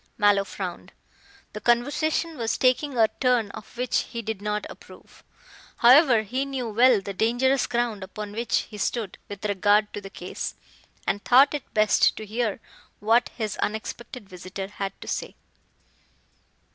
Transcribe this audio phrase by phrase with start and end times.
[0.17, 0.93] Mallow frowned.
[1.53, 5.23] The conversation was taking a turn of which he did not approve.
[5.77, 10.09] However, he knew well the dangerous ground upon which he stood with regard to the
[10.09, 10.55] case,
[11.05, 12.59] and thought it best to hear
[12.99, 15.35] what his unexpected visitor had to say.